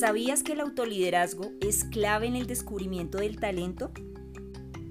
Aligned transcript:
¿Sabías 0.00 0.42
que 0.42 0.52
el 0.52 0.60
autoliderazgo 0.60 1.52
es 1.60 1.84
clave 1.84 2.26
en 2.26 2.34
el 2.34 2.46
descubrimiento 2.46 3.18
del 3.18 3.38
talento? 3.38 3.92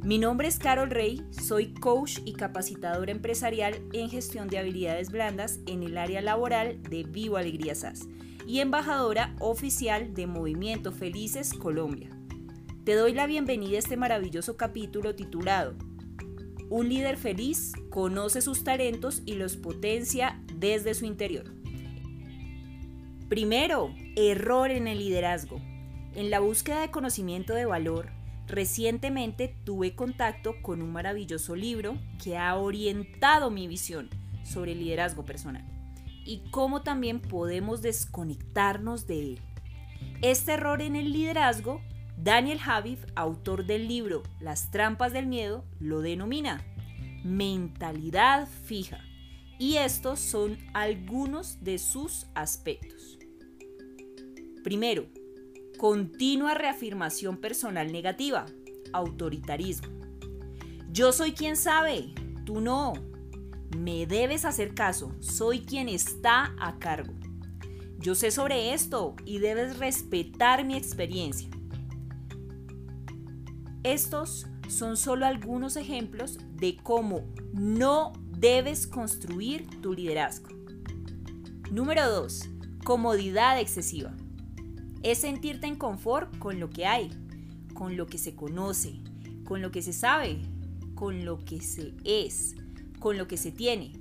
Mi 0.04 0.20
nombre 0.20 0.47
es 0.47 0.59
Carol 0.59 0.91
Rey, 0.91 1.25
soy 1.31 1.73
coach 1.73 2.20
y 2.25 2.33
capacitadora 2.33 3.11
empresarial 3.11 3.81
en 3.91 4.11
gestión 4.11 4.49
de 4.49 4.59
habilidades 4.59 5.09
blandas 5.09 5.61
en 5.65 5.81
el 5.81 5.97
área 5.97 6.21
laboral 6.21 6.84
de 6.84 7.05
Vivo 7.05 7.38
Alegría 7.38 7.73
SAS 7.73 8.07
y 8.45 8.59
embajadora 8.59 9.35
oficial 9.39 10.13
de 10.13 10.27
Movimiento 10.27 10.91
Felices 10.91 11.55
Colombia. 11.55 12.12
Te 12.84 12.94
doy 12.94 13.13
la 13.13 13.26
bienvenida 13.26 13.77
a 13.77 13.80
este 13.80 13.98
maravilloso 13.98 14.57
capítulo 14.57 15.16
titulado 15.16 15.73
Un 16.70 16.88
líder 16.88 17.17
feliz 17.17 17.73
conoce 17.89 18.41
sus 18.41 18.63
talentos 18.63 19.23
y 19.26 19.34
los 19.34 19.57
potencia 19.57 20.39
desde 20.53 20.94
su 20.94 21.05
interior. 21.05 21.52
Primero, 23.29 23.93
error 24.15 24.71
en 24.71 24.88
el 24.88 24.99
liderazgo. 24.99 25.61
En 26.15 26.29
la 26.29 26.39
búsqueda 26.39 26.81
de 26.81 26.91
conocimiento 26.91 27.53
de 27.53 27.65
valor, 27.65 28.11
Recientemente 28.49 29.55
tuve 29.63 29.93
contacto 29.93 30.55
con 30.63 30.81
un 30.81 30.91
maravilloso 30.91 31.55
libro 31.55 31.99
que 32.21 32.35
ha 32.35 32.55
orientado 32.55 33.52
mi 33.52 33.67
visión 33.67 34.09
sobre 34.43 34.71
el 34.71 34.79
liderazgo 34.79 35.23
personal 35.23 35.63
y 36.25 36.41
cómo 36.49 36.81
también 36.81 37.21
podemos 37.21 37.83
desconectarnos 37.83 39.05
de 39.05 39.21
él. 39.21 39.41
Este 40.23 40.53
error 40.53 40.81
en 40.81 40.95
el 40.95 41.13
liderazgo, 41.13 41.80
Daniel 42.17 42.57
Javif, 42.57 43.05
autor 43.16 43.67
del 43.67 43.88
libro 43.88 44.23
Las 44.39 44.71
trampas 44.71 45.13
del 45.13 45.27
miedo, 45.27 45.63
lo 45.80 46.02
denomina 46.02 46.66
mentalidad 47.23 48.47
fija. 48.47 48.99
Y 49.59 49.75
estos 49.75 50.19
son 50.19 50.57
algunos 50.73 51.63
de 51.63 51.77
sus 51.77 52.25
aspectos. 52.33 53.19
Primero, 54.63 55.07
Continua 55.79 56.55
reafirmación 56.55 57.38
personal 57.38 57.89
negativa. 57.89 58.45
Autoritarismo. 58.91 59.88
Yo 60.91 61.13
soy 61.13 61.31
quien 61.31 61.55
sabe, 61.55 62.13
tú 62.45 62.59
no. 62.59 62.91
Me 63.77 64.05
debes 64.05 64.43
hacer 64.43 64.73
caso, 64.73 65.15
soy 65.21 65.61
quien 65.61 65.87
está 65.87 66.53
a 66.59 66.80
cargo. 66.80 67.13
Yo 67.97 68.13
sé 68.13 68.30
sobre 68.30 68.73
esto 68.73 69.15
y 69.23 69.39
debes 69.39 69.80
respetar 69.80 70.65
mi 70.65 70.75
experiencia. 70.75 71.49
Estos 73.83 74.47
son 74.67 74.97
solo 74.97 75.25
algunos 75.25 75.77
ejemplos 75.77 76.39
de 76.55 76.75
cómo 76.75 77.21
no 77.53 78.11
debes 78.37 78.85
construir 78.85 79.65
tu 79.80 79.93
liderazgo. 79.93 80.49
Número 81.71 82.11
2. 82.11 82.49
Comodidad 82.83 83.61
excesiva 83.61 84.13
es 85.03 85.19
sentirte 85.19 85.67
en 85.67 85.75
confort 85.75 86.38
con 86.39 86.59
lo 86.59 86.69
que 86.69 86.86
hay, 86.86 87.09
con 87.73 87.95
lo 87.95 88.08
que 88.08 88.17
se 88.17 88.36
conoce, 88.36 89.00
con 89.45 89.61
lo 89.61 89.72
que 89.72 89.81
se 89.81 89.94
sabe, 89.94 90.39
con 90.95 91.25
lo 91.25 91.44
que 91.45 91.61
se 91.61 91.94
es, 92.03 92.55
con 93.00 93.17
lo 93.17 93.27
que 93.27 93.38
se 93.38 93.52
tiene, 93.52 93.94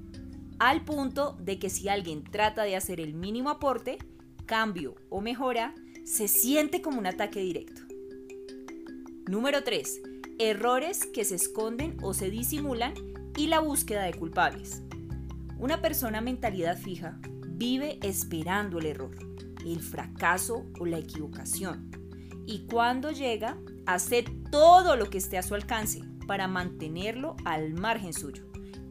al 0.59 0.85
punto 0.85 1.37
de 1.41 1.59
que 1.59 1.71
si 1.71 1.89
alguien 1.89 2.25
trata 2.25 2.65
de 2.65 2.75
hacer 2.75 3.01
el 3.01 3.15
mínimo 3.15 3.51
aporte, 3.51 3.99
cambio 4.47 4.97
o 5.09 5.21
mejora, 5.21 5.75
se 6.05 6.27
siente 6.27 6.83
como 6.83 6.99
un 6.99 7.07
ataque 7.07 7.41
directo. 7.41 7.83
Número 9.29 9.63
3. 9.63 10.01
Errores 10.39 11.07
que 11.07 11.25
se 11.25 11.37
esconden 11.37 11.97
o 12.03 12.15
se 12.15 12.31
disimulan 12.31 12.95
y 13.37 13.47
la 13.47 13.61
búsqueda 13.61 14.03
de 14.03 14.15
culpables. 14.15 14.83
Una 15.59 15.81
persona 15.81 16.21
mentalidad 16.21 16.79
fija 16.79 17.21
vive 17.47 17.99
esperando 18.03 18.79
el 18.79 18.87
error 18.87 19.28
el 19.65 19.81
fracaso 19.81 20.67
o 20.79 20.87
la 20.87 20.99
equivocación. 20.99 21.91
Y 22.47 22.67
cuando 22.67 23.11
llega, 23.11 23.59
hace 23.87 24.25
todo 24.51 24.97
lo 24.97 25.11
que 25.11 25.19
esté 25.19 25.39
a 25.39 25.43
su 25.43 25.55
alcance 25.55 26.03
para 26.27 26.49
mantenerlo 26.49 27.37
al 27.45 27.75
margen 27.75 28.13
suyo, 28.13 28.45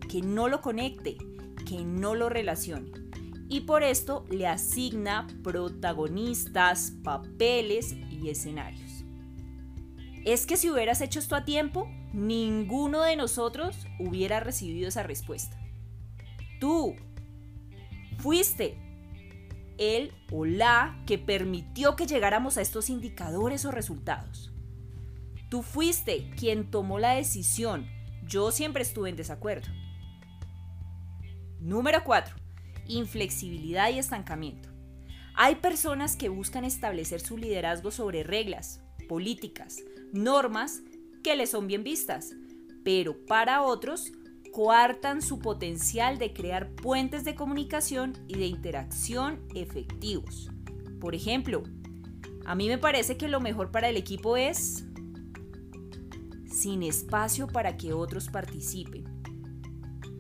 que 0.10 0.22
no 0.22 0.48
lo 0.48 0.62
conecte, 0.62 1.18
que 1.66 1.84
no 1.84 2.16
lo 2.16 2.30
relacione. 2.30 2.92
Y 3.50 3.62
por 3.62 3.84
esto 3.84 4.26
le 4.30 4.48
asigna 4.48 5.28
protagonistas, 5.44 6.92
papeles 7.04 7.96
y 8.10 8.30
escenarios. 8.30 9.06
Es 10.26 10.46
que 10.46 10.58
si 10.58 10.70
hubieras 10.70 11.00
hecho 11.02 11.20
esto 11.20 11.36
a 11.36 11.46
tiempo, 11.46 11.88
ninguno 12.14 13.02
de 13.04 13.16
nosotros 13.16 13.88
hubiera 14.00 14.40
recibido 14.40 14.90
esa 14.90 15.04
respuesta. 15.04 15.58
Tú 16.60 16.96
fuiste 18.18 18.87
el 19.78 20.12
o 20.32 20.46
la 20.46 21.02
que 21.06 21.18
permitió 21.18 21.96
que 21.96 22.08
llegáramos 22.08 22.58
a 22.58 22.62
estos 22.62 22.90
indicadores 22.90 23.66
o 23.66 23.72
resultados. 23.72 24.52
Tú 25.50 25.64
fuiste 25.64 26.30
quien 26.38 26.70
tomó 26.70 27.00
la 27.00 27.14
decisión. 27.14 27.88
Yo 28.26 28.52
siempre 28.52 28.84
estuve 28.84 29.10
en 29.10 29.16
desacuerdo. 29.16 29.68
Número 31.60 32.04
4. 32.04 32.36
Inflexibilidad 32.88 33.90
y 33.90 34.00
estancamiento. 34.00 34.70
Hay 35.36 35.56
personas 35.56 36.16
que 36.16 36.30
buscan 36.30 36.66
establecer 36.66 37.22
su 37.22 37.38
liderazgo 37.38 37.92
sobre 37.92 38.24
reglas, 38.24 38.82
políticas, 39.08 39.78
normas 40.12 40.82
que 41.24 41.36
les 41.36 41.52
son 41.52 41.68
bien 41.68 41.84
vistas, 41.84 42.34
pero 42.84 43.26
para 43.26 43.62
otros 43.62 44.12
coartan 44.58 45.22
su 45.22 45.38
potencial 45.38 46.18
de 46.18 46.34
crear 46.34 46.72
puentes 46.72 47.24
de 47.24 47.36
comunicación 47.36 48.14
y 48.28 48.40
de 48.40 48.48
interacción 48.48 49.40
efectivos. 49.54 50.50
Por 51.00 51.14
ejemplo, 51.14 51.62
a 52.44 52.56
mí 52.56 52.68
me 52.68 52.80
parece 52.80 53.18
que 53.18 53.28
lo 53.28 53.40
mejor 53.40 53.70
para 53.70 53.88
el 53.88 53.98
equipo 53.98 54.36
es 54.36 54.84
sin 56.52 56.82
espacio 56.82 57.46
para 57.46 57.78
que 57.78 57.94
otros 57.94 58.30
participen. 58.30 59.04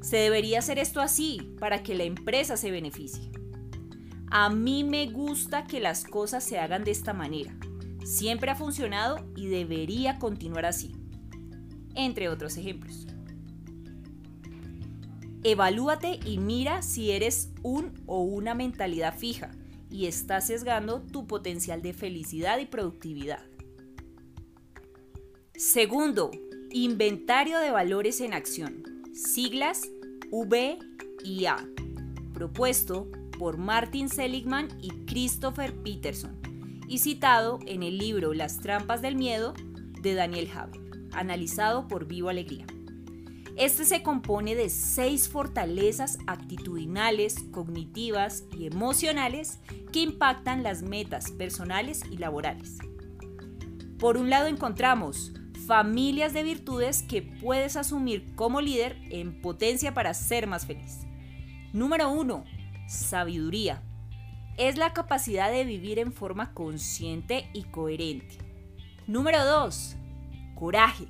Se 0.03 0.17
debería 0.17 0.59
hacer 0.59 0.77
esto 0.77 1.01
así 1.01 1.55
para 1.59 1.81
que 1.81 1.95
la 1.95 2.03
empresa 2.03 2.57
se 2.57 2.69
beneficie. 2.69 3.31
A 4.29 4.51
mí 4.51 4.83
me 4.83 5.07
gusta 5.07 5.65
que 5.65 5.79
las 5.79 6.03
cosas 6.03 6.43
se 6.43 6.59
hagan 6.59 6.83
de 6.83 6.91
esta 6.91 7.11
manera. 7.11 7.57
Siempre 8.05 8.51
ha 8.51 8.55
funcionado 8.55 9.17
y 9.35 9.47
debería 9.47 10.19
continuar 10.19 10.67
así. 10.67 10.95
Entre 11.95 12.29
otros 12.29 12.55
ejemplos. 12.57 13.07
Evalúate 15.47 16.19
y 16.25 16.39
mira 16.39 16.81
si 16.81 17.11
eres 17.11 17.53
un 17.63 17.93
o 18.05 18.21
una 18.21 18.53
mentalidad 18.53 19.17
fija 19.17 19.51
y 19.89 20.07
estás 20.07 20.47
sesgando 20.47 21.01
tu 21.01 21.25
potencial 21.25 21.81
de 21.81 21.93
felicidad 21.93 22.57
y 22.57 22.65
productividad. 22.65 23.45
Segundo, 25.55 26.31
inventario 26.69 27.59
de 27.59 27.71
valores 27.71 28.19
en 28.19 28.33
acción, 28.33 28.83
siglas 29.13 29.83
V 30.31 30.79
y 31.23 31.45
A, 31.45 31.65
propuesto 32.33 33.07
por 33.39 33.57
Martin 33.57 34.09
Seligman 34.09 34.67
y 34.81 34.89
Christopher 35.05 35.73
Peterson 35.81 36.41
y 36.89 36.97
citado 36.97 37.59
en 37.67 37.83
el 37.83 37.97
libro 37.97 38.33
Las 38.33 38.59
trampas 38.59 39.01
del 39.01 39.15
miedo 39.15 39.53
de 40.01 40.13
Daniel 40.13 40.49
Haber, 40.53 40.81
analizado 41.13 41.87
por 41.87 42.05
Vivo 42.05 42.27
Alegría. 42.27 42.65
Este 43.57 43.85
se 43.85 44.03
compone 44.03 44.53
de 44.53 44.69
seis 44.69 45.27
fortalezas 45.27 46.19
actitudinales, 46.27 47.43
cognitivas 47.51 48.43
y 48.55 48.67
emocionales 48.67 49.59
que 49.91 50.01
impactan 50.01 50.61
las 50.61 50.83
metas 50.83 51.31
personales 51.31 52.03
y 52.11 52.17
laborales. 52.17 52.77
Por 53.97 54.17
un 54.17 54.29
lado 54.29 54.45
encontramos 54.45 55.33
familias 55.65 56.33
de 56.33 56.43
virtudes 56.43 57.01
que 57.01 57.23
puedes 57.23 57.77
asumir 57.77 58.35
como 58.35 58.61
líder 58.61 58.95
en 59.09 59.41
potencia 59.41 59.91
para 59.95 60.13
ser 60.13 60.45
más 60.45 60.67
feliz. 60.67 61.07
Número 61.73 62.11
1. 62.11 62.43
Sabiduría. 62.87 63.81
Es 64.59 64.77
la 64.77 64.93
capacidad 64.93 65.51
de 65.51 65.63
vivir 65.63 65.97
en 65.97 66.13
forma 66.13 66.53
consciente 66.53 67.49
y 67.53 67.63
coherente. 67.63 68.37
Número 69.07 69.43
2. 69.43 69.95
Coraje 70.53 71.07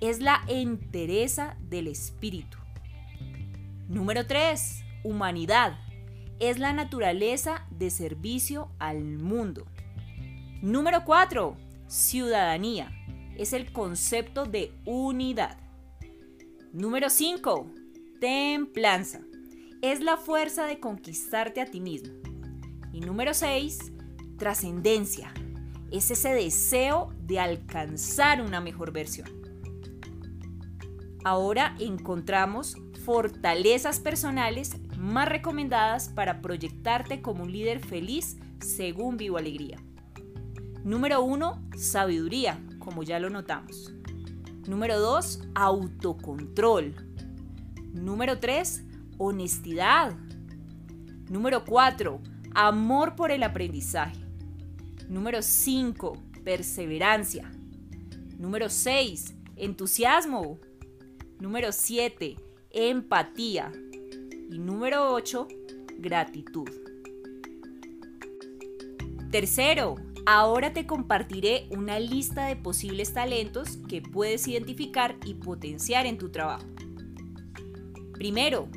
es 0.00 0.20
la 0.20 0.42
entereza 0.48 1.56
del 1.60 1.86
espíritu. 1.86 2.56
Número 3.88 4.26
3. 4.26 4.84
Humanidad. 5.04 5.78
Es 6.38 6.58
la 6.58 6.72
naturaleza 6.72 7.66
de 7.70 7.90
servicio 7.90 8.70
al 8.78 9.02
mundo. 9.18 9.66
Número 10.62 11.04
4. 11.04 11.56
Ciudadanía. 11.86 12.92
Es 13.36 13.52
el 13.52 13.72
concepto 13.72 14.46
de 14.46 14.72
unidad. 14.86 15.58
Número 16.72 17.10
5. 17.10 17.70
Templanza. 18.20 19.20
Es 19.82 20.00
la 20.00 20.16
fuerza 20.16 20.64
de 20.64 20.80
conquistarte 20.80 21.60
a 21.60 21.66
ti 21.66 21.80
mismo. 21.80 22.14
Y 22.92 23.00
número 23.00 23.34
6. 23.34 23.92
Trascendencia. 24.38 25.34
Es 25.90 26.10
ese 26.10 26.32
deseo 26.32 27.12
de 27.26 27.40
alcanzar 27.40 28.40
una 28.40 28.60
mejor 28.60 28.92
versión. 28.92 29.39
Ahora 31.24 31.74
encontramos 31.78 32.76
fortalezas 33.04 34.00
personales 34.00 34.76
más 34.96 35.28
recomendadas 35.28 36.08
para 36.08 36.40
proyectarte 36.40 37.20
como 37.20 37.42
un 37.42 37.52
líder 37.52 37.80
feliz 37.80 38.38
según 38.60 39.16
Vivo 39.16 39.36
Alegría. 39.36 39.78
Número 40.84 41.22
1, 41.22 41.70
sabiduría, 41.76 42.58
como 42.78 43.02
ya 43.02 43.18
lo 43.18 43.28
notamos. 43.28 43.92
Número 44.66 44.98
2, 44.98 45.48
autocontrol. 45.54 46.94
Número 47.92 48.38
3, 48.38 48.84
honestidad. 49.18 50.16
Número 51.28 51.64
4, 51.64 52.20
amor 52.54 53.14
por 53.14 53.30
el 53.30 53.42
aprendizaje. 53.42 54.18
Número 55.08 55.42
5, 55.42 56.16
perseverancia. 56.44 57.50
Número 58.38 58.70
6, 58.70 59.34
entusiasmo. 59.56 60.58
Número 61.40 61.72
7, 61.72 62.36
empatía. 62.70 63.72
Y 64.50 64.58
número 64.58 65.14
8, 65.14 65.48
gratitud. 65.98 66.68
Tercero, 69.30 69.94
ahora 70.26 70.74
te 70.74 70.86
compartiré 70.86 71.66
una 71.70 71.98
lista 71.98 72.44
de 72.44 72.56
posibles 72.56 73.14
talentos 73.14 73.78
que 73.88 74.02
puedes 74.02 74.46
identificar 74.48 75.16
y 75.24 75.32
potenciar 75.32 76.04
en 76.04 76.18
tu 76.18 76.28
trabajo. 76.28 76.66
Primero, 78.12 78.68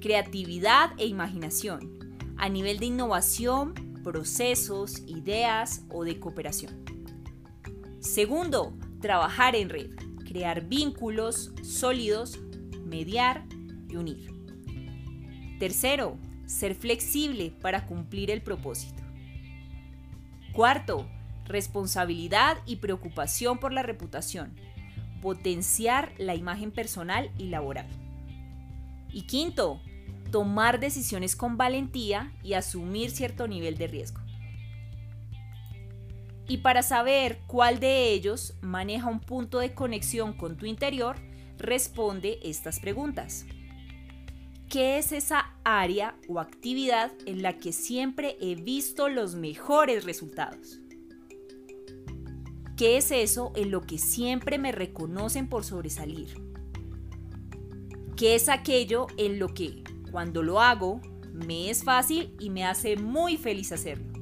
creatividad 0.00 0.92
e 0.98 1.06
imaginación 1.06 1.98
a 2.36 2.48
nivel 2.48 2.78
de 2.78 2.86
innovación, 2.86 3.74
procesos, 4.04 5.02
ideas 5.08 5.84
o 5.90 6.04
de 6.04 6.20
cooperación. 6.20 6.84
Segundo, 7.98 8.72
trabajar 9.00 9.56
en 9.56 9.68
red, 9.68 9.90
crear 10.34 10.66
vínculos 10.66 11.52
sólidos, 11.62 12.40
mediar 12.84 13.44
y 13.88 13.94
unir. 13.94 14.34
Tercero, 15.60 16.18
ser 16.44 16.74
flexible 16.74 17.52
para 17.62 17.86
cumplir 17.86 18.32
el 18.32 18.42
propósito. 18.42 19.04
Cuarto, 20.52 21.08
responsabilidad 21.44 22.58
y 22.66 22.76
preocupación 22.76 23.58
por 23.58 23.72
la 23.72 23.84
reputación, 23.84 24.56
potenciar 25.22 26.12
la 26.18 26.34
imagen 26.34 26.72
personal 26.72 27.30
y 27.38 27.44
laboral. 27.44 27.86
Y 29.12 29.28
quinto, 29.28 29.80
tomar 30.32 30.80
decisiones 30.80 31.36
con 31.36 31.56
valentía 31.56 32.32
y 32.42 32.54
asumir 32.54 33.12
cierto 33.12 33.46
nivel 33.46 33.76
de 33.76 33.86
riesgo. 33.86 34.23
Y 36.46 36.58
para 36.58 36.82
saber 36.82 37.40
cuál 37.46 37.80
de 37.80 38.12
ellos 38.12 38.54
maneja 38.60 39.08
un 39.08 39.20
punto 39.20 39.58
de 39.58 39.74
conexión 39.74 40.34
con 40.34 40.56
tu 40.56 40.66
interior, 40.66 41.16
responde 41.58 42.38
estas 42.42 42.80
preguntas. 42.80 43.46
¿Qué 44.68 44.98
es 44.98 45.12
esa 45.12 45.54
área 45.62 46.16
o 46.28 46.40
actividad 46.40 47.12
en 47.26 47.42
la 47.42 47.58
que 47.58 47.72
siempre 47.72 48.36
he 48.40 48.56
visto 48.56 49.08
los 49.08 49.36
mejores 49.36 50.04
resultados? 50.04 50.80
¿Qué 52.76 52.96
es 52.96 53.12
eso 53.12 53.52
en 53.54 53.70
lo 53.70 53.82
que 53.82 53.98
siempre 53.98 54.58
me 54.58 54.72
reconocen 54.72 55.48
por 55.48 55.64
sobresalir? 55.64 56.42
¿Qué 58.16 58.34
es 58.34 58.48
aquello 58.48 59.06
en 59.16 59.38
lo 59.38 59.54
que, 59.54 59.84
cuando 60.10 60.42
lo 60.42 60.60
hago, 60.60 61.00
me 61.32 61.70
es 61.70 61.84
fácil 61.84 62.34
y 62.40 62.50
me 62.50 62.64
hace 62.64 62.96
muy 62.96 63.36
feliz 63.36 63.70
hacerlo? 63.70 64.13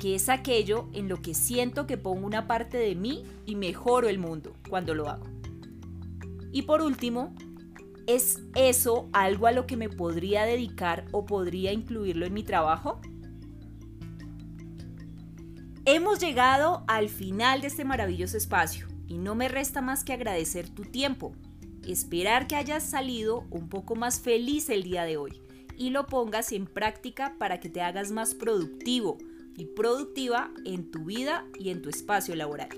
¿Qué 0.00 0.16
es 0.16 0.28
aquello 0.28 0.88
en 0.92 1.08
lo 1.08 1.22
que 1.22 1.34
siento 1.34 1.86
que 1.86 1.96
pongo 1.96 2.26
una 2.26 2.48
parte 2.48 2.78
de 2.78 2.96
mí 2.96 3.22
y 3.46 3.54
mejoro 3.54 4.08
el 4.08 4.18
mundo 4.18 4.54
cuando 4.68 4.94
lo 4.94 5.08
hago? 5.08 5.26
Y 6.50 6.62
por 6.62 6.82
último, 6.82 7.32
¿Es 8.12 8.40
eso 8.56 9.08
algo 9.12 9.46
a 9.46 9.52
lo 9.52 9.68
que 9.68 9.76
me 9.76 9.88
podría 9.88 10.44
dedicar 10.44 11.04
o 11.12 11.26
podría 11.26 11.72
incluirlo 11.72 12.26
en 12.26 12.34
mi 12.34 12.42
trabajo? 12.42 13.00
Hemos 15.84 16.18
llegado 16.18 16.82
al 16.88 17.08
final 17.08 17.60
de 17.60 17.68
este 17.68 17.84
maravilloso 17.84 18.36
espacio 18.36 18.88
y 19.06 19.18
no 19.18 19.36
me 19.36 19.46
resta 19.46 19.80
más 19.80 20.02
que 20.02 20.12
agradecer 20.12 20.68
tu 20.68 20.82
tiempo, 20.82 21.36
esperar 21.86 22.48
que 22.48 22.56
hayas 22.56 22.82
salido 22.82 23.44
un 23.48 23.68
poco 23.68 23.94
más 23.94 24.18
feliz 24.18 24.70
el 24.70 24.82
día 24.82 25.04
de 25.04 25.16
hoy 25.16 25.40
y 25.76 25.90
lo 25.90 26.06
pongas 26.06 26.50
en 26.50 26.66
práctica 26.66 27.36
para 27.38 27.60
que 27.60 27.68
te 27.68 27.80
hagas 27.80 28.10
más 28.10 28.34
productivo 28.34 29.18
productiva 29.66 30.52
en 30.64 30.90
tu 30.90 31.04
vida 31.04 31.46
y 31.58 31.70
en 31.70 31.82
tu 31.82 31.88
espacio 31.88 32.34
laboral. 32.34 32.68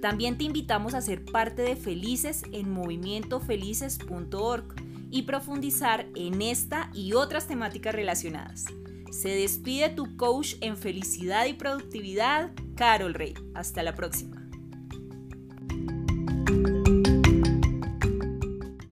También 0.00 0.36
te 0.36 0.44
invitamos 0.44 0.94
a 0.94 1.00
ser 1.00 1.24
parte 1.24 1.62
de 1.62 1.76
Felices 1.76 2.42
en 2.52 2.70
movimientofelices.org 2.70 4.64
y 5.10 5.22
profundizar 5.22 6.08
en 6.16 6.42
esta 6.42 6.90
y 6.92 7.12
otras 7.12 7.46
temáticas 7.46 7.94
relacionadas. 7.94 8.66
Se 9.12 9.28
despide 9.28 9.90
tu 9.90 10.16
coach 10.16 10.54
en 10.60 10.76
felicidad 10.76 11.46
y 11.46 11.52
productividad, 11.52 12.50
Carol 12.74 13.14
Rey. 13.14 13.34
Hasta 13.54 13.82
la 13.82 13.94
próxima. 13.94 14.41